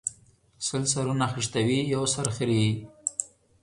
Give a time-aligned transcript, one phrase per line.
[0.65, 2.69] سل سرونه خشتوي، يو سر خريي